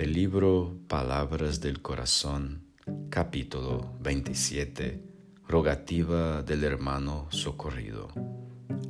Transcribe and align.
Del 0.00 0.14
libro 0.14 0.78
Palabras 0.88 1.60
del 1.60 1.82
Corazón, 1.82 2.62
capítulo 3.10 3.98
27, 4.00 4.98
rogativa 5.46 6.42
del 6.42 6.64
hermano 6.64 7.26
socorrido. 7.28 8.08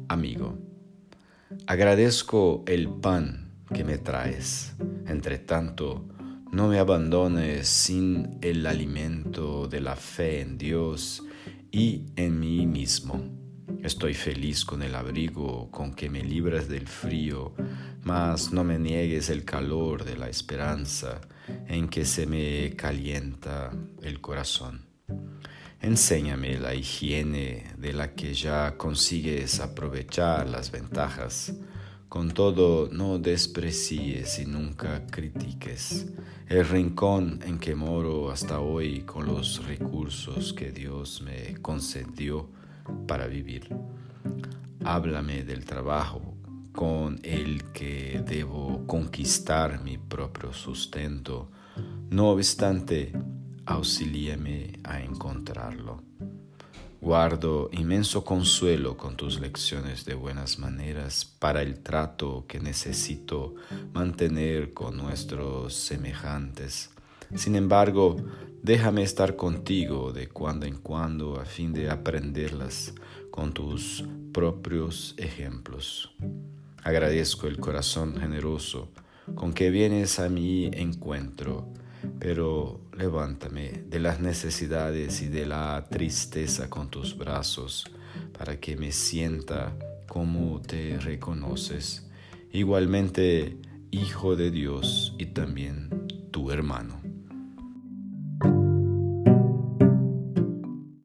Amigo, 0.07 0.57
agradezco 1.67 2.63
el 2.69 2.89
pan 2.89 3.51
que 3.75 3.83
me 3.83 3.99
traes. 3.99 4.77
Entre 5.09 5.41
tanto, 5.41 6.07
no 6.53 6.69
me 6.69 6.79
abandones 6.79 7.67
sin 7.67 8.39
el 8.41 8.65
alimento 8.65 9.67
de 9.67 9.81
la 9.81 9.97
fe 9.97 10.43
en 10.43 10.59
Dios 10.59 11.25
y 11.73 12.07
en 12.15 12.39
mí 12.39 12.69
mismo. 12.69 13.50
Estoy 13.83 14.15
feliz 14.15 14.65
con 14.65 14.83
el 14.83 14.95
abrigo 14.95 15.71
con 15.71 15.95
que 15.95 16.11
me 16.11 16.23
libras 16.23 16.69
del 16.69 16.87
frío, 16.87 17.55
mas 18.03 18.53
no 18.53 18.65
me 18.65 18.79
niegues 18.79 19.31
el 19.31 19.45
calor 19.45 20.05
de 20.05 20.17
la 20.17 20.29
esperanza 20.29 21.21
en 21.67 21.89
que 21.89 22.05
se 22.05 22.27
me 22.27 22.75
calienta 22.77 23.73
el 24.03 24.21
corazón. 24.21 24.87
Enséñame 25.81 26.59
la 26.59 26.75
higiene 26.75 27.73
de 27.79 27.93
la 27.93 28.15
que 28.15 28.35
ya 28.35 28.77
consigues 28.77 29.61
aprovechar 29.61 30.49
las 30.49 30.71
ventajas. 30.71 31.55
Con 32.09 32.33
todo, 32.33 32.89
no 32.93 33.19
desprecies 33.19 34.39
y 34.41 34.47
nunca 34.47 35.07
critiques 35.07 36.07
el 36.49 36.69
rincón 36.69 37.41
en 37.47 37.59
que 37.59 37.75
moro 37.75 38.31
hasta 38.31 38.61
hoy 38.61 39.03
con 39.03 39.27
los 39.27 39.65
recursos 39.65 40.53
que 40.53 40.73
Dios 40.73 41.23
me 41.23 41.57
concedió 41.63 42.51
para 43.07 43.27
vivir. 43.27 43.69
Háblame 44.85 45.45
del 45.45 45.65
trabajo 45.65 46.35
con 46.73 47.19
el 47.23 47.65
que 47.73 48.23
debo 48.27 48.87
conquistar 48.87 49.83
mi 49.83 49.99
propio 49.99 50.53
sustento. 50.53 51.51
No 52.11 52.31
obstante, 52.31 53.13
auxíliame 53.67 54.79
a 54.85 55.01
encontrarlo. 55.01 56.03
Guardo 57.01 57.71
inmenso 57.73 58.25
consuelo 58.25 58.99
con 58.99 59.17
tus 59.17 59.41
lecciones 59.41 60.05
de 60.05 60.15
buenas 60.15 60.59
maneras 60.59 61.25
para 61.25 61.63
el 61.63 61.81
trato 61.81 62.45
que 62.47 62.61
necesito 62.61 63.55
mantener 63.95 64.75
con 64.75 64.99
nuestros 64.99 65.75
semejantes. 65.75 66.91
Sin 67.35 67.55
embargo, 67.55 68.17
déjame 68.63 69.03
estar 69.03 69.37
contigo 69.37 70.13
de 70.13 70.29
cuando 70.29 70.67
en 70.67 70.79
cuando 70.79 71.41
a 71.41 71.45
fin 71.45 71.73
de 71.73 71.89
aprenderlas 71.89 72.95
con 73.31 73.53
tus 73.53 74.05
propios 74.33 75.15
ejemplos. 75.17 76.13
Agradezco 76.83 77.47
el 77.47 77.59
corazón 77.59 78.17
generoso 78.19 78.91
con 79.35 79.53
que 79.53 79.71
vienes 79.71 80.19
a 80.19 80.29
mi 80.29 80.67
encuentro, 80.67 81.69
pero 82.19 82.81
levántame 82.97 83.85
de 83.89 84.01
las 84.01 84.21
necesidades 84.21 85.23
y 85.23 85.29
de 85.29 85.47
la 85.47 85.87
tristeza 85.91 86.69
con 86.69 86.91
tus 86.91 87.17
brazos, 87.17 87.85
para 88.37 88.59
que 88.59 88.77
me 88.77 88.93
sienta 88.93 89.77
como 90.09 90.61
te 90.61 90.99
reconoces, 90.99 92.09
igualmente 92.53 93.57
Hijo 93.93 94.37
de 94.37 94.53
Dios 94.53 95.17
y 95.19 95.27
también 95.27 96.07
tu 96.31 96.53
hermano. 96.53 97.10